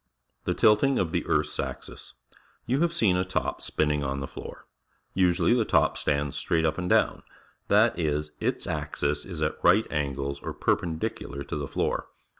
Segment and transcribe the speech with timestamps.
[0.45, 2.13] The Tilting of the Earth's Axis.—
[2.65, 4.65] You have seen a top spinning on the floor.
[5.13, 7.21] Usually the top stands straight up and down;
[7.67, 11.47] that is, its axis is at r i g h t angles, or per pendicular,
[11.47, 12.07] to the fl o o r